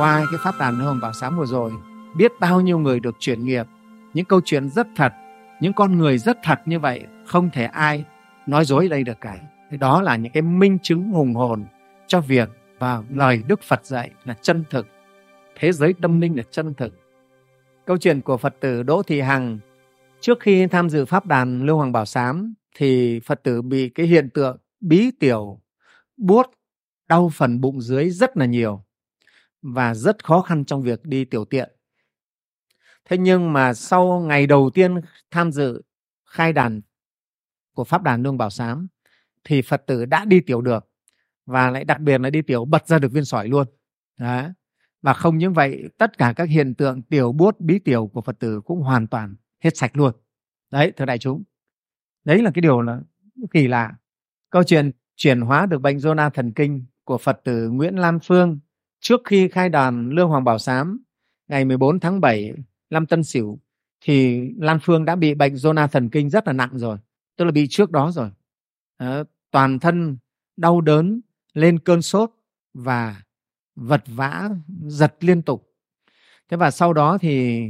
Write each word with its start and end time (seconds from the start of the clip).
qua 0.00 0.26
cái 0.30 0.38
pháp 0.42 0.58
đàn 0.58 0.78
hôm 0.78 1.00
bảo 1.00 1.12
sám 1.12 1.38
vừa 1.38 1.46
rồi, 1.46 1.72
biết 2.16 2.32
bao 2.40 2.60
nhiêu 2.60 2.78
người 2.78 3.00
được 3.00 3.16
chuyển 3.18 3.44
nghiệp. 3.44 3.66
Những 4.14 4.24
câu 4.24 4.40
chuyện 4.44 4.70
rất 4.70 4.86
thật, 4.96 5.12
những 5.60 5.72
con 5.72 5.98
người 5.98 6.18
rất 6.18 6.38
thật 6.42 6.60
như 6.66 6.78
vậy, 6.78 7.06
không 7.26 7.50
thể 7.50 7.64
ai 7.64 8.04
nói 8.46 8.64
dối 8.64 8.88
đây 8.88 9.04
được 9.04 9.20
cả. 9.20 9.36
Thì 9.70 9.76
đó 9.76 10.02
là 10.02 10.16
những 10.16 10.32
cái 10.32 10.42
minh 10.42 10.78
chứng 10.82 11.10
hùng 11.10 11.34
hồn 11.34 11.64
cho 12.06 12.20
việc 12.20 12.48
và 12.78 13.02
lời 13.10 13.42
Đức 13.48 13.62
Phật 13.62 13.86
dạy 13.86 14.10
là 14.24 14.34
chân 14.42 14.64
thực. 14.70 14.86
Thế 15.58 15.72
giới 15.72 15.94
tâm 16.02 16.20
linh 16.20 16.36
là 16.36 16.42
chân 16.50 16.74
thực. 16.74 16.94
Câu 17.86 17.96
chuyện 17.98 18.20
của 18.20 18.36
Phật 18.36 18.56
tử 18.60 18.82
Đỗ 18.82 19.02
Thị 19.02 19.20
Hằng, 19.20 19.58
trước 20.20 20.40
khi 20.40 20.66
tham 20.66 20.90
dự 20.90 21.04
pháp 21.04 21.26
đàn 21.26 21.62
Lưu 21.62 21.76
Hoàng 21.76 21.92
Bảo 21.92 22.06
Sám 22.06 22.54
thì 22.76 23.20
Phật 23.20 23.42
tử 23.42 23.62
bị 23.62 23.88
cái 23.88 24.06
hiện 24.06 24.30
tượng 24.30 24.56
bí 24.80 25.10
tiểu, 25.20 25.60
buốt, 26.16 26.50
đau 27.08 27.30
phần 27.34 27.60
bụng 27.60 27.80
dưới 27.80 28.10
rất 28.10 28.36
là 28.36 28.46
nhiều 28.46 28.84
và 29.62 29.94
rất 29.94 30.24
khó 30.24 30.40
khăn 30.40 30.64
trong 30.64 30.82
việc 30.82 31.04
đi 31.04 31.24
tiểu 31.24 31.44
tiện. 31.44 31.70
Thế 33.04 33.18
nhưng 33.18 33.52
mà 33.52 33.74
sau 33.74 34.20
ngày 34.20 34.46
đầu 34.46 34.70
tiên 34.74 35.00
tham 35.30 35.52
dự 35.52 35.82
khai 36.26 36.52
đàn 36.52 36.80
của 37.74 37.84
pháp 37.84 38.02
đàn 38.02 38.22
lương 38.22 38.38
bảo 38.38 38.50
sám 38.50 38.86
thì 39.44 39.62
phật 39.62 39.82
tử 39.86 40.04
đã 40.04 40.24
đi 40.24 40.40
tiểu 40.40 40.60
được 40.60 40.88
và 41.46 41.70
lại 41.70 41.84
đặc 41.84 42.00
biệt 42.00 42.20
là 42.20 42.30
đi 42.30 42.42
tiểu 42.42 42.64
bật 42.64 42.86
ra 42.86 42.98
được 42.98 43.12
viên 43.12 43.24
sỏi 43.24 43.48
luôn. 43.48 43.66
Đó. 44.18 44.48
Và 45.02 45.14
không 45.14 45.38
những 45.38 45.52
vậy, 45.52 45.84
tất 45.98 46.18
cả 46.18 46.32
các 46.36 46.48
hiện 46.48 46.74
tượng 46.74 47.02
tiểu 47.02 47.32
buốt, 47.32 47.60
bí 47.60 47.78
tiểu 47.78 48.06
của 48.06 48.20
phật 48.22 48.38
tử 48.38 48.60
cũng 48.60 48.80
hoàn 48.80 49.06
toàn 49.06 49.34
hết 49.60 49.76
sạch 49.76 49.96
luôn. 49.96 50.12
Đấy, 50.70 50.92
thưa 50.96 51.04
đại 51.04 51.18
chúng. 51.18 51.42
Đấy 52.24 52.42
là 52.42 52.50
cái 52.54 52.62
điều 52.62 52.80
là 52.80 53.00
kỳ 53.50 53.68
lạ. 53.68 53.94
Câu 54.50 54.62
chuyện 54.62 54.90
chuyển 55.16 55.40
hóa 55.40 55.66
được 55.66 55.78
bệnh 55.80 55.96
zona 55.96 56.30
thần 56.30 56.52
kinh 56.52 56.84
của 57.04 57.18
phật 57.18 57.40
tử 57.44 57.70
nguyễn 57.70 57.96
lam 57.96 58.18
phương 58.20 58.58
trước 59.00 59.20
khi 59.24 59.48
khai 59.48 59.68
đàn 59.68 60.10
lương 60.10 60.28
hoàng 60.28 60.44
bảo 60.44 60.58
sám 60.58 61.02
ngày 61.48 61.64
14 61.64 62.00
tháng 62.00 62.20
7 62.20 62.52
năm 62.90 63.06
Tân 63.06 63.24
Sửu 63.24 63.58
thì 64.00 64.48
Lan 64.58 64.78
Phương 64.82 65.04
đã 65.04 65.16
bị 65.16 65.34
bệnh 65.34 65.54
zona 65.54 65.88
thần 65.88 66.08
kinh 66.08 66.30
rất 66.30 66.46
là 66.46 66.52
nặng 66.52 66.70
rồi, 66.72 66.98
tức 67.36 67.44
là 67.44 67.50
bị 67.50 67.66
trước 67.70 67.90
đó 67.90 68.10
rồi. 68.10 68.30
À, 68.96 69.24
toàn 69.50 69.78
thân 69.78 70.18
đau 70.56 70.80
đớn, 70.80 71.20
lên 71.54 71.78
cơn 71.78 72.02
sốt 72.02 72.30
và 72.74 73.22
vật 73.76 74.02
vã 74.06 74.50
giật 74.86 75.14
liên 75.20 75.42
tục. 75.42 75.72
Thế 76.48 76.56
và 76.56 76.70
sau 76.70 76.92
đó 76.92 77.18
thì 77.18 77.62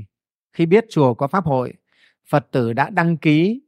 khi 0.53 0.67
biết 0.67 0.85
chùa 0.91 1.15
có 1.15 1.27
pháp 1.27 1.45
hội, 1.45 1.75
Phật 2.29 2.47
tử 2.51 2.73
đã 2.73 2.91
đăng 2.91 3.17
ký 3.17 3.61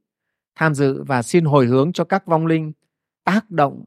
tham 0.55 0.75
dự 0.75 1.03
và 1.03 1.23
xin 1.23 1.45
hồi 1.45 1.67
hướng 1.67 1.93
cho 1.93 2.05
các 2.05 2.27
vong 2.27 2.47
linh 2.47 2.73
tác 3.25 3.51
động 3.51 3.85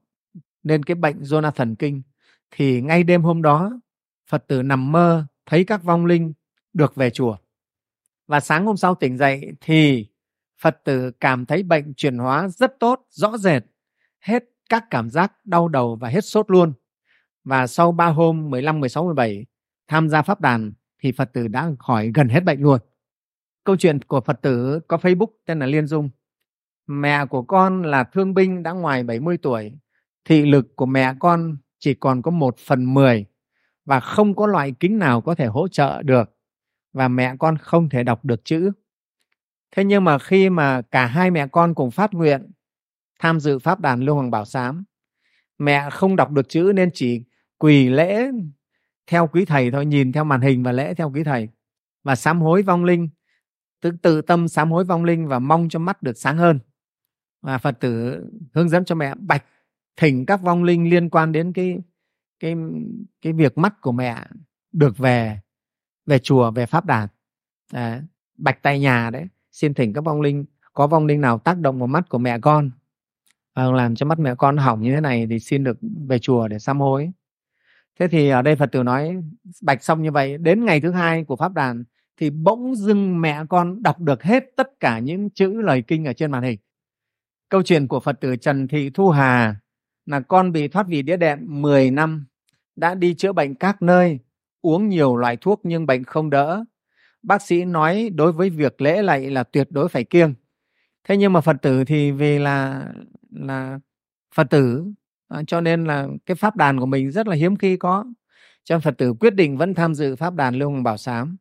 lên 0.63 0.83
cái 0.83 0.95
bệnh 0.95 1.21
zona 1.21 1.51
thần 1.51 1.75
kinh 1.75 2.01
thì 2.51 2.81
ngay 2.81 3.03
đêm 3.03 3.23
hôm 3.23 3.41
đó 3.41 3.79
Phật 4.29 4.47
tử 4.47 4.61
nằm 4.61 4.91
mơ 4.91 5.25
thấy 5.45 5.63
các 5.63 5.83
vong 5.83 6.05
linh 6.05 6.33
được 6.73 6.95
về 6.95 7.09
chùa 7.09 7.38
và 8.27 8.39
sáng 8.39 8.65
hôm 8.65 8.77
sau 8.77 8.95
tỉnh 8.95 9.17
dậy 9.17 9.51
thì 9.61 10.07
Phật 10.61 10.81
tử 10.83 11.11
cảm 11.11 11.45
thấy 11.45 11.63
bệnh 11.63 11.93
chuyển 11.93 12.17
hóa 12.17 12.47
rất 12.47 12.79
tốt, 12.79 13.05
rõ 13.09 13.38
rệt, 13.38 13.63
hết 14.19 14.43
các 14.69 14.85
cảm 14.89 15.09
giác 15.09 15.33
đau 15.45 15.67
đầu 15.67 15.95
và 15.95 16.09
hết 16.09 16.25
sốt 16.25 16.51
luôn. 16.51 16.73
Và 17.43 17.67
sau 17.67 17.91
3 17.91 18.07
hôm 18.07 18.49
15, 18.49 18.79
16, 18.79 19.05
17 19.05 19.45
tham 19.88 20.09
gia 20.09 20.21
pháp 20.21 20.41
đàn 20.41 20.73
thì 20.99 21.11
Phật 21.11 21.33
tử 21.33 21.47
đã 21.47 21.71
khỏi 21.79 22.11
gần 22.16 22.29
hết 22.29 22.43
bệnh 22.43 22.61
luôn. 22.61 22.79
Câu 23.63 23.75
chuyện 23.75 24.01
của 24.01 24.21
Phật 24.21 24.41
tử 24.41 24.79
có 24.88 24.97
Facebook 24.97 25.27
tên 25.45 25.59
là 25.59 25.66
Liên 25.66 25.88
Dung. 25.88 26.09
Mẹ 26.88 27.25
của 27.25 27.43
con 27.43 27.83
là 27.83 28.03
thương 28.03 28.33
binh 28.33 28.63
đã 28.63 28.71
ngoài 28.71 29.03
70 29.03 29.38
tuổi. 29.38 29.73
Thị 30.25 30.45
lực 30.45 30.75
của 30.75 30.85
mẹ 30.85 31.13
con 31.19 31.57
chỉ 31.86 31.94
còn 31.94 32.22
có 32.22 32.31
một 32.31 32.58
phần 32.58 32.94
mười 32.94 33.25
và 33.86 34.00
không 34.00 34.36
có 34.36 34.47
loại 34.47 34.73
kính 34.80 35.00
nào 35.00 35.22
có 35.22 35.36
thể 35.36 35.45
hỗ 35.45 35.67
trợ 35.67 36.02
được 36.03 36.38
và 36.94 37.07
mẹ 37.07 37.35
con 37.40 37.57
không 37.57 37.90
thể 37.90 38.03
đọc 38.03 38.25
được 38.25 38.46
chữ. 38.46 38.72
Thế 39.72 39.84
nhưng 39.84 40.03
mà 40.03 40.19
khi 40.19 40.50
mà 40.50 40.81
cả 40.81 41.06
hai 41.06 41.31
mẹ 41.31 41.47
con 41.47 41.75
cùng 41.75 41.91
phát 41.91 42.13
nguyện 42.13 42.51
tham 43.19 43.40
dự 43.40 43.59
pháp 43.59 43.79
đàn 43.79 44.01
Lưu 44.01 44.16
Hoàng 44.16 44.31
Bảo 44.31 44.45
Sám, 44.45 44.84
mẹ 45.57 45.90
không 45.90 46.16
đọc 46.16 46.31
được 46.31 46.50
chữ 46.50 46.72
nên 46.75 46.90
chỉ 46.94 47.24
quỳ 47.57 47.90
lễ 47.90 48.28
theo 49.07 49.28
quý 49.28 49.45
thầy 49.45 49.72
thôi, 49.72 49.85
nhìn 49.85 50.12
theo 50.12 50.24
màn 50.24 50.41
hình 50.41 50.63
và 50.63 50.72
lễ 50.72 50.94
theo 50.94 51.12
quý 51.12 51.24
thầy 51.24 51.50
và 52.03 52.16
sám 52.16 52.41
hối 52.41 52.62
vong 52.62 52.84
linh, 52.84 53.09
tự 53.81 53.91
tự 54.01 54.22
tâm 54.22 54.47
sám 54.47 54.72
hối 54.72 54.84
vong 54.84 55.03
linh 55.03 55.28
và 55.28 55.40
mong 55.40 55.69
cho 55.69 55.79
mắt 55.79 56.03
được 56.03 56.18
sáng 56.18 56.38
hơn. 56.38 56.59
Và 57.41 57.57
Phật 57.57 57.79
tử 57.79 58.24
hướng 58.53 58.69
dẫn 58.69 58.85
cho 58.85 58.95
mẹ 58.95 59.13
bạch 59.16 59.44
thỉnh 59.97 60.25
các 60.25 60.41
vong 60.41 60.63
linh 60.63 60.89
liên 60.89 61.09
quan 61.09 61.31
đến 61.31 61.53
cái 61.53 61.78
cái 62.39 62.56
cái 63.22 63.33
việc 63.33 63.57
mắt 63.57 63.81
của 63.81 63.91
mẹ 63.91 64.28
được 64.72 64.97
về 64.97 65.39
về 66.06 66.19
chùa 66.19 66.51
về 66.51 66.66
pháp 66.66 66.85
đàn 66.85 67.07
à, 67.73 68.01
bạch 68.38 68.61
tay 68.61 68.79
nhà 68.79 69.09
đấy 69.09 69.28
xin 69.51 69.73
thỉnh 69.73 69.94
các 69.94 70.03
vong 70.03 70.22
linh 70.22 70.45
có 70.73 70.88
vong 70.88 71.06
linh 71.06 71.22
nào 71.22 71.39
tác 71.39 71.57
động 71.57 71.79
vào 71.79 71.88
mắt 71.88 72.09
của 72.09 72.17
mẹ 72.17 72.39
con 72.39 72.72
à, 73.56 73.72
làm 73.72 73.95
cho 73.95 74.06
mắt 74.06 74.19
mẹ 74.19 74.35
con 74.35 74.57
hỏng 74.57 74.81
như 74.81 74.95
thế 74.95 75.01
này 75.01 75.28
thì 75.29 75.39
xin 75.39 75.63
được 75.63 75.78
về 76.07 76.19
chùa 76.19 76.47
để 76.47 76.59
sám 76.59 76.79
hối. 76.79 77.12
Thế 78.00 78.07
thì 78.07 78.29
ở 78.29 78.41
đây 78.41 78.56
phật 78.56 78.72
tử 78.72 78.83
nói 78.83 79.16
bạch 79.62 79.83
xong 79.83 80.01
như 80.01 80.12
vậy 80.12 80.38
đến 80.38 80.66
ngày 80.66 80.81
thứ 80.81 80.91
hai 80.91 81.23
của 81.23 81.35
pháp 81.35 81.53
đàn 81.53 81.83
thì 82.17 82.29
bỗng 82.29 82.75
dưng 82.75 83.22
mẹ 83.22 83.39
con 83.50 83.83
đọc 83.83 84.00
được 84.00 84.23
hết 84.23 84.44
tất 84.57 84.79
cả 84.79 85.00
những 85.00 85.29
chữ 85.29 85.62
lời 85.62 85.83
kinh 85.88 86.06
ở 86.06 86.13
trên 86.13 86.31
màn 86.31 86.44
hình. 86.44 86.59
Câu 87.50 87.63
chuyện 87.63 87.88
của 87.88 88.00
phật 88.00 88.22
tử 88.22 88.35
trần 88.35 88.67
thị 88.67 88.89
thu 88.94 89.09
hà 89.09 89.56
là 90.05 90.19
con 90.19 90.51
bị 90.51 90.67
thoát 90.67 90.88
vị 90.88 91.01
đĩa 91.01 91.17
đệm 91.17 91.39
10 91.61 91.91
năm 91.91 92.25
đã 92.75 92.95
đi 92.95 93.13
chữa 93.13 93.33
bệnh 93.33 93.55
các 93.55 93.81
nơi 93.81 94.19
uống 94.61 94.89
nhiều 94.89 95.16
loại 95.16 95.38
thuốc 95.38 95.61
nhưng 95.63 95.85
bệnh 95.85 96.03
không 96.03 96.29
đỡ. 96.29 96.63
Bác 97.23 97.41
sĩ 97.41 97.66
nói 97.66 98.09
đối 98.15 98.31
với 98.31 98.49
việc 98.49 98.81
lễ 98.81 99.01
lạy 99.01 99.29
là 99.31 99.44
tuyệt 99.44 99.67
đối 99.69 99.89
phải 99.89 100.03
kiêng. 100.03 100.33
Thế 101.03 101.17
nhưng 101.17 101.33
mà 101.33 101.41
Phật 101.41 101.57
tử 101.61 101.83
thì 101.83 102.11
vì 102.11 102.39
là 102.39 102.85
là 103.31 103.79
Phật 104.35 104.49
tử 104.49 104.85
à, 105.27 105.41
cho 105.47 105.61
nên 105.61 105.85
là 105.85 106.07
cái 106.25 106.35
pháp 106.35 106.55
đàn 106.55 106.79
của 106.79 106.85
mình 106.85 107.11
rất 107.11 107.27
là 107.27 107.35
hiếm 107.35 107.55
khi 107.55 107.77
có. 107.77 108.05
Cho 108.63 108.75
nên 108.75 108.81
Phật 108.81 108.97
tử 108.97 109.13
quyết 109.19 109.35
định 109.35 109.57
vẫn 109.57 109.73
tham 109.73 109.95
dự 109.95 110.15
pháp 110.15 110.35
đàn 110.35 110.55
Lưu 110.55 110.69
Hồng 110.71 110.83
Bảo 110.83 110.97
Sám. 110.97 111.38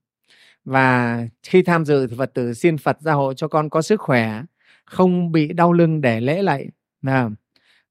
Và 0.65 1.19
khi 1.43 1.63
tham 1.63 1.85
dự 1.85 2.07
thì 2.07 2.17
Phật 2.19 2.35
tử 2.35 2.55
xin 2.55 2.79
Phật 2.79 3.01
gia 3.01 3.13
hộ 3.13 3.35
cho 3.35 3.49
con 3.49 3.71
có 3.71 3.83
sức 3.83 4.01
khỏe, 4.01 4.43
không 4.85 5.33
bị 5.33 5.53
đau 5.53 5.73
lưng 5.73 6.01
để 6.01 6.21
lễ 6.21 6.43
lạy. 6.43 6.69
Nào. 7.03 7.33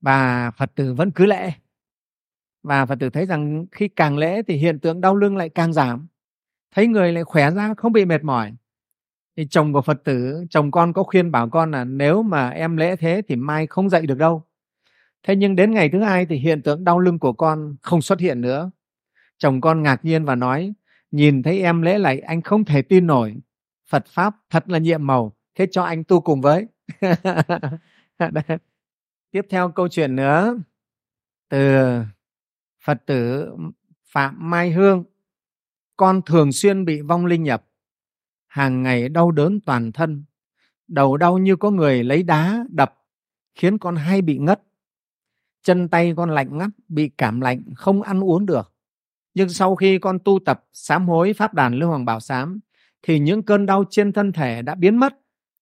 Và 0.04 0.52
Phật 0.58 0.72
tử 0.76 0.94
vẫn 0.94 1.12
cứ 1.12 1.26
lễ. 1.26 1.52
Và 2.64 2.86
phật 2.86 2.96
tử 3.00 3.10
thấy 3.10 3.26
rằng 3.26 3.66
khi 3.72 3.88
càng 3.88 4.18
lễ 4.18 4.42
thì 4.48 4.56
hiện 4.56 4.80
tượng 4.80 5.02
đau 5.02 5.16
lưng 5.16 5.38
lại 5.38 5.50
càng 5.50 5.74
giảm. 5.74 6.08
Thấy 6.76 6.88
người 6.88 7.12
lại 7.12 7.24
khỏe 7.24 7.52
ra, 7.52 7.74
không 7.78 7.94
bị 7.94 8.06
mệt 8.06 8.24
mỏi. 8.24 8.54
Thì 9.38 9.48
chồng 9.50 9.74
của 9.74 9.82
phật 9.82 10.04
tử, 10.04 10.46
chồng 10.50 10.72
con 10.72 10.94
có 10.94 11.04
khuyên 11.04 11.32
bảo 11.32 11.50
con 11.50 11.72
là 11.72 11.84
nếu 11.84 12.24
mà 12.24 12.50
em 12.50 12.78
lễ 12.78 12.96
thế 12.96 13.22
thì 13.28 13.36
mai 13.36 13.68
không 13.68 13.90
dậy 13.90 14.06
được 14.08 14.18
đâu. 14.18 14.44
Thế 15.24 15.36
nhưng 15.36 15.56
đến 15.56 15.72
ngày 15.74 15.90
thứ 15.90 16.02
hai 16.02 16.26
thì 16.26 16.36
hiện 16.36 16.62
tượng 16.62 16.84
đau 16.84 17.00
lưng 17.00 17.20
của 17.20 17.34
con 17.34 17.76
không 17.82 18.02
xuất 18.02 18.20
hiện 18.20 18.42
nữa. 18.42 18.72
Chồng 19.38 19.62
con 19.62 19.84
ngạc 19.84 20.06
nhiên 20.06 20.26
và 20.26 20.36
nói, 20.36 20.74
nhìn 21.12 21.44
thấy 21.44 21.62
em 21.62 21.82
lễ 21.82 21.98
lại, 21.98 22.20
anh 22.20 22.42
không 22.42 22.66
thể 22.66 22.82
tin 22.82 23.08
nổi. 23.08 23.36
Phật 23.90 24.06
pháp 24.08 24.36
thật 24.50 24.70
là 24.70 24.78
nhiệm 24.78 25.08
màu, 25.08 25.34
thế 25.56 25.68
cho 25.72 25.84
anh 25.84 26.04
tu 26.04 26.22
cùng 26.22 26.42
với. 26.42 26.68
tiếp 29.34 29.46
theo 29.50 29.72
câu 29.72 29.88
chuyện 29.88 30.16
nữa 30.16 30.58
từ 31.50 31.78
Phật 32.86 33.04
tử 33.06 33.52
Phạm 34.06 34.50
Mai 34.50 34.72
Hương, 34.72 35.04
con 35.98 36.22
thường 36.26 36.52
xuyên 36.52 36.86
bị 36.86 37.02
vong 37.02 37.26
linh 37.26 37.44
nhập, 37.44 37.66
hàng 38.48 38.84
ngày 38.84 39.10
đau 39.10 39.32
đớn 39.32 39.60
toàn 39.66 39.92
thân, 39.92 40.24
đầu 40.88 41.18
đau 41.18 41.38
như 41.38 41.56
có 41.56 41.72
người 41.72 42.04
lấy 42.04 42.24
đá 42.24 42.66
đập, 42.70 42.96
khiến 43.56 43.78
con 43.78 43.96
hay 43.96 44.22
bị 44.22 44.38
ngất. 44.38 44.62
Chân 45.64 45.90
tay 45.90 46.14
con 46.18 46.30
lạnh 46.30 46.58
ngắt, 46.58 46.70
bị 46.88 47.10
cảm 47.18 47.42
lạnh, 47.42 47.64
không 47.76 48.02
ăn 48.02 48.24
uống 48.24 48.46
được. 48.46 48.74
Nhưng 49.34 49.50
sau 49.50 49.76
khi 49.76 50.00
con 50.00 50.20
tu 50.20 50.40
tập 50.46 50.66
sám 50.74 51.08
hối 51.08 51.34
pháp 51.34 51.54
đàn 51.54 51.76
Lưu 51.76 51.90
Hoàng 51.90 52.06
Bảo 52.06 52.20
Sám, 52.20 52.60
thì 53.02 53.20
những 53.20 53.44
cơn 53.44 53.66
đau 53.66 53.84
trên 53.90 54.14
thân 54.14 54.32
thể 54.32 54.62
đã 54.62 54.76
biến 54.76 54.98
mất, 54.98 55.14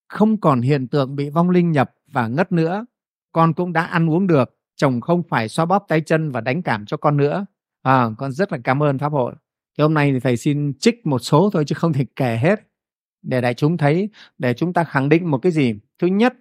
không 0.08 0.42
còn 0.42 0.62
hiện 0.62 0.88
tượng 0.88 1.16
bị 1.16 1.30
vong 1.30 1.50
linh 1.50 1.72
nhập 1.72 1.92
và 2.12 2.28
ngất 2.28 2.52
nữa. 2.52 2.86
Con 3.32 3.54
cũng 3.54 3.74
đã 3.74 3.84
ăn 3.84 4.10
uống 4.10 4.28
được, 4.28 4.58
chồng 4.76 5.02
không 5.02 5.24
phải 5.24 5.50
xoa 5.50 5.66
bóp 5.66 5.86
tay 5.88 6.02
chân 6.02 6.32
và 6.32 6.42
đánh 6.42 6.62
cảm 6.62 6.86
cho 6.86 6.98
con 6.98 7.18
nữa. 7.18 7.46
À, 7.82 8.10
con 8.18 8.32
rất 8.32 8.52
là 8.52 8.58
cảm 8.64 8.84
ơn 8.84 9.00
pháp 9.00 9.12
hội. 9.12 9.34
Thì 9.78 9.82
hôm 9.82 9.94
nay 9.94 10.12
thì 10.12 10.20
thầy 10.20 10.38
xin 10.38 10.74
trích 10.80 11.08
một 11.08 11.20
số 11.20 11.50
thôi 11.54 11.64
chứ 11.68 11.76
không 11.76 11.94
thể 11.94 12.06
kể 12.16 12.38
hết. 12.42 12.60
Để 13.22 13.42
đại 13.42 13.54
chúng 13.54 13.78
thấy 13.78 14.10
để 14.38 14.54
chúng 14.54 14.74
ta 14.74 14.84
khẳng 14.84 15.10
định 15.10 15.32
một 15.32 15.38
cái 15.38 15.52
gì? 15.52 15.74
Thứ 16.00 16.08
nhất 16.08 16.34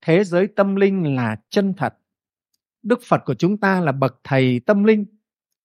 thế 0.00 0.24
giới 0.24 0.46
tâm 0.46 0.76
linh 0.76 1.16
là 1.16 1.36
chân 1.48 1.74
thật. 1.74 1.94
Đức 2.82 3.00
phật 3.08 3.22
của 3.24 3.34
chúng 3.34 3.56
ta 3.56 3.80
là 3.80 3.92
bậc 3.92 4.20
thầy 4.24 4.60
tâm 4.60 4.84
linh. 4.84 5.04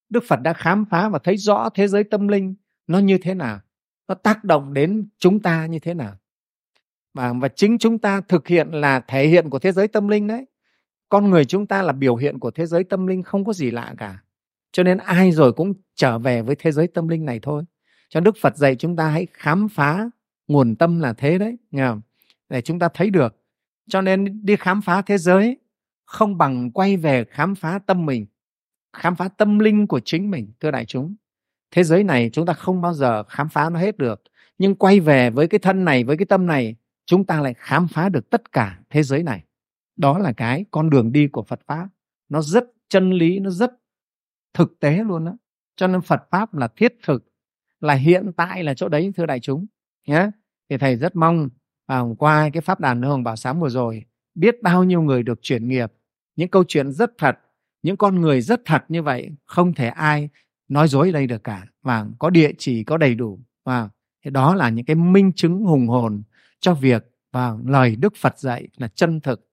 Đức 0.10 0.24
phật 0.28 0.42
đã 0.42 0.54
khám 0.54 0.86
phá 0.86 1.10
và 1.10 1.20
thấy 1.20 1.38
rõ 1.38 1.70
thế 1.74 1.88
giới 1.88 2.04
tâm 2.04 2.28
linh 2.28 2.56
nó 2.88 3.00
như 3.00 3.18
thế 3.18 3.34
nào 3.34 3.60
nó 4.08 4.16
tác 4.16 4.44
động 4.44 4.74
đến 4.74 5.08
chúng 5.18 5.40
ta 5.40 5.66
như 5.66 5.80
thế 5.80 5.94
nào. 5.94 6.16
Và 7.14 7.34
và 7.34 7.48
chính 7.48 7.78
chúng 7.78 8.00
ta 8.00 8.22
thực 8.22 8.48
hiện 8.48 8.72
là 8.72 9.00
thể 9.00 9.28
hiện 9.28 9.50
của 9.50 9.60
thế 9.60 9.72
giới 9.72 9.88
tâm 9.88 10.08
linh 10.08 10.28
đấy 10.28 10.46
con 11.12 11.30
người 11.30 11.46
chúng 11.46 11.68
ta 11.68 11.82
là 11.82 11.94
biểu 11.94 12.16
hiện 12.16 12.40
của 12.40 12.52
thế 12.52 12.66
giới 12.66 12.84
tâm 12.84 13.08
linh 13.08 13.24
không 13.24 13.46
có 13.46 13.54
gì 13.54 13.72
lạ 13.72 13.94
cả. 13.98 14.20
Cho 14.72 14.84
nên 14.84 14.98
ai 14.98 15.32
rồi 15.32 15.54
cũng 15.54 15.74
trở 15.96 16.20
về 16.20 16.42
với 16.42 16.56
thế 16.60 16.72
giới 16.72 16.88
tâm 16.88 17.08
linh 17.08 17.26
này 17.26 17.40
thôi. 17.42 17.64
Cho 18.10 18.20
đức 18.20 18.36
phật 18.42 18.58
dạy 18.58 18.76
chúng 18.76 18.96
ta 18.96 19.08
hãy 19.08 19.28
khám 19.34 19.70
phá 19.70 20.10
nguồn 20.48 20.76
tâm 20.76 21.00
là 21.00 21.14
thế 21.14 21.38
đấy, 21.38 21.58
nghe 21.72 21.88
không? 21.88 22.02
để 22.50 22.62
chúng 22.62 22.80
ta 22.80 22.90
thấy 22.94 23.10
được. 23.10 23.36
Cho 23.90 24.02
nên 24.02 24.46
đi 24.46 24.56
khám 24.56 24.82
phá 24.82 25.02
thế 25.02 25.18
giới 25.18 25.58
không 26.06 26.38
bằng 26.38 26.72
quay 26.72 26.98
về 26.98 27.26
khám 27.30 27.56
phá 27.56 27.80
tâm 27.86 28.06
mình, 28.06 28.26
khám 28.94 29.16
phá 29.16 29.28
tâm 29.28 29.60
linh 29.60 29.88
của 29.88 30.00
chính 30.00 30.32
mình, 30.32 30.52
thưa 30.60 30.72
đại 30.72 30.86
chúng. 30.86 31.16
Thế 31.72 31.84
giới 31.84 32.04
này 32.04 32.30
chúng 32.34 32.46
ta 32.46 32.54
không 32.54 32.82
bao 32.82 32.94
giờ 32.94 33.24
khám 33.24 33.50
phá 33.50 33.70
nó 33.70 33.80
hết 33.80 33.98
được. 33.98 34.22
Nhưng 34.58 34.76
quay 34.76 35.00
về 35.00 35.30
với 35.30 35.48
cái 35.48 35.60
thân 35.60 35.86
này, 35.86 36.04
với 36.04 36.18
cái 36.18 36.26
tâm 36.26 36.46
này, 36.48 36.76
chúng 37.06 37.26
ta 37.26 37.42
lại 37.42 37.54
khám 37.58 37.88
phá 37.88 38.10
được 38.10 38.30
tất 38.30 38.52
cả 38.52 38.80
thế 38.90 39.04
giới 39.04 39.24
này 39.24 39.44
đó 40.02 40.18
là 40.18 40.34
cái 40.34 40.66
con 40.72 40.90
đường 40.90 41.12
đi 41.12 41.28
của 41.28 41.44
phật 41.44 41.60
pháp. 41.68 41.88
Nó 42.30 42.42
rất 42.42 42.64
chân 42.90 43.12
lý 43.12 43.40
nó 43.40 43.50
rất 43.50 43.72
thực 44.54 44.80
tế 44.80 45.04
luôn 45.04 45.26
đó 45.26 45.38
cho 45.76 45.88
nên 45.88 46.02
phật 46.02 46.22
pháp 46.32 46.54
là 46.54 46.68
thiết 46.68 46.96
thực 47.04 47.32
là 47.80 47.94
hiện 47.94 48.32
tại 48.38 48.64
là 48.64 48.74
chỗ 48.74 48.90
đấy 48.90 49.12
thưa 49.16 49.26
đại 49.26 49.40
chúng 49.40 49.66
nhé 50.08 50.30
thì 50.70 50.78
thầy 50.78 50.96
rất 50.96 51.16
mong 51.16 51.50
à, 51.86 52.02
qua 52.18 52.50
cái 52.54 52.62
pháp 52.62 52.80
đàn 52.80 53.02
hồng 53.02 53.24
bảo 53.24 53.36
sáng 53.36 53.60
vừa 53.60 53.70
rồi 53.70 54.06
biết 54.36 54.56
bao 54.62 54.84
nhiêu 54.84 55.02
người 55.02 55.24
được 55.24 55.40
chuyển 55.42 55.68
nghiệp. 55.68 55.94
Những 56.36 56.50
câu 56.50 56.64
chuyện 56.68 56.92
rất 56.92 57.12
thật 57.18 57.40
những 57.84 57.98
con 57.98 58.22
người 58.22 58.42
rất 58.42 58.62
thật 58.66 58.84
như 58.88 59.04
vậy 59.04 59.32
không 59.46 59.74
thể 59.74 59.88
ai 59.88 60.30
nói 60.68 60.88
dối 60.88 61.12
đây 61.12 61.28
được 61.28 61.44
cả. 61.44 61.66
Và 61.82 62.08
có 62.20 62.30
địa 62.30 62.52
chỉ 62.58 62.84
có 62.84 62.98
đầy 62.98 63.16
đủ. 63.16 63.40
Và 63.66 63.90
thì 64.26 64.32
đó 64.32 64.56
là 64.56 64.70
những 64.70 64.86
cái 64.86 64.96
minh 64.96 65.32
chứng 65.36 65.64
hùng 65.64 65.88
hồn 65.88 66.24
cho 66.60 66.74
việc 66.74 67.12
và 67.32 67.58
lời 67.66 67.96
Đức 67.96 68.14
Phật 68.16 68.40
dạy 68.40 68.68
là 68.78 68.88
chân 68.88 69.20
thực 69.20 69.51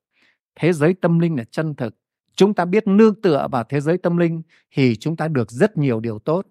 thế 0.59 0.73
giới 0.73 0.95
tâm 0.95 1.19
linh 1.19 1.37
là 1.37 1.45
chân 1.45 1.75
thực. 1.75 1.95
Chúng 2.35 2.55
ta 2.55 2.65
biết 2.65 2.87
nương 2.87 3.23
tựa 3.23 3.49
vào 3.51 3.65
thế 3.69 3.81
giới 3.81 3.99
tâm 3.99 4.17
linh 4.17 4.43
thì 4.75 4.97
chúng 4.97 5.17
ta 5.17 5.29
được 5.29 5.51
rất 5.51 5.79
nhiều 5.79 6.01
điều 6.01 6.19
tốt. 6.19 6.47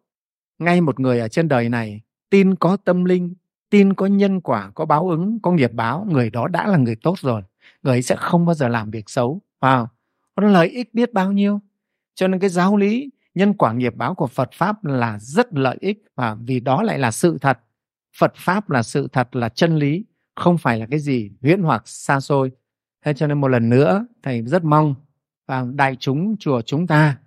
Ngay 0.60 0.82
một 0.82 1.00
người 1.00 1.20
ở 1.20 1.28
trên 1.28 1.48
đời 1.48 1.70
này, 1.70 2.02
tin 2.30 2.56
có 2.56 2.78
tâm 2.78 3.06
linh, 3.06 3.34
tin 3.70 3.94
có 3.94 4.06
nhân 4.06 4.42
quả, 4.42 4.72
có 4.76 4.86
báo 4.86 5.10
ứng, 5.10 5.40
có 5.40 5.52
nghiệp 5.52 5.72
báo, 5.74 6.08
người 6.12 6.30
đó 6.30 6.48
đã 6.48 6.68
là 6.68 6.78
người 6.78 6.96
tốt 6.96 7.20
rồi. 7.20 7.42
Người 7.84 7.94
ấy 7.94 8.02
sẽ 8.02 8.16
không 8.16 8.46
bao 8.46 8.54
giờ 8.54 8.68
làm 8.68 8.92
việc 8.92 9.10
xấu. 9.10 9.42
Vào 9.60 9.90
nó 10.36 10.48
lợi 10.48 10.68
ích 10.68 10.94
biết 10.94 11.14
bao 11.14 11.32
nhiêu. 11.32 11.60
Cho 12.16 12.28
nên 12.28 12.40
cái 12.40 12.50
giáo 12.50 12.78
lý, 12.78 13.10
nhân 13.36 13.54
quả 13.54 13.74
nghiệp 13.74 13.96
báo 13.96 14.16
của 14.16 14.28
Phật 14.28 14.50
pháp 14.54 14.86
là 14.86 15.20
rất 15.20 15.54
lợi 15.54 15.78
ích 15.80 16.04
và 16.16 16.38
vì 16.46 16.60
đó 16.60 16.84
lại 16.84 17.00
là 17.00 17.12
sự 17.12 17.38
thật. 17.42 17.60
Phật 18.18 18.34
pháp 18.36 18.70
là 18.70 18.84
sự 18.84 19.08
thật, 19.12 19.36
là 19.36 19.50
chân 19.50 19.76
lý, 19.76 20.06
không 20.36 20.58
phải 20.58 20.80
là 20.80 20.86
cái 20.92 21.00
gì 21.00 21.32
huyễn 21.42 21.62
hoặc 21.62 21.88
xa 21.88 22.20
xôi 22.20 22.52
thế 23.08 23.14
cho 23.14 23.28
nên 23.28 23.42
một 23.42 23.48
lần 23.48 23.70
nữa, 23.70 24.06
thầy 24.24 24.42
rất 24.42 24.64
mong, 24.64 24.96
và 25.48 25.66
đại 25.74 25.96
chúng, 26.00 26.36
chùa 26.40 26.62
chúng 26.62 26.88
ta 26.88 27.18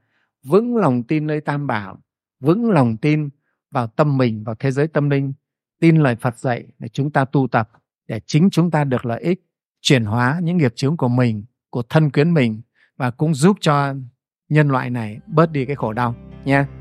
vững 0.43 0.77
lòng 0.77 1.03
tin 1.03 1.27
nơi 1.27 1.41
tam 1.41 1.67
bảo, 1.67 1.99
vững 2.41 2.71
lòng 2.71 2.97
tin 2.97 3.29
vào 3.71 3.87
tâm 3.87 4.19
mình, 4.19 4.45
vào 4.45 4.55
thế 4.59 4.71
giới 4.71 4.89
tâm 4.89 5.11
linh, 5.11 5.33
tin 5.81 5.97
lời 5.97 6.17
phật 6.21 6.39
dạy 6.39 6.67
để 6.79 6.89
chúng 6.89 7.11
ta 7.11 7.25
tu 7.25 7.49
tập, 7.49 7.71
để 8.09 8.21
chính 8.27 8.51
chúng 8.51 8.71
ta 8.71 8.85
được 8.85 9.07
lợi 9.07 9.21
ích, 9.21 9.47
chuyển 9.81 10.05
hóa 10.05 10.41
những 10.43 10.57
nghiệp 10.57 10.73
chướng 10.77 10.97
của 10.97 11.09
mình, 11.09 11.45
của 11.71 11.83
thân 11.89 12.11
quyến 12.11 12.35
mình, 12.35 12.63
và 12.97 13.11
cũng 13.11 13.35
giúp 13.35 13.57
cho 13.61 13.95
nhân 14.49 14.69
loại 14.69 14.91
này 14.91 15.19
bớt 15.27 15.53
đi 15.53 15.65
cái 15.65 15.77
khổ 15.77 15.93
đau 15.93 16.15
nha 16.45 16.80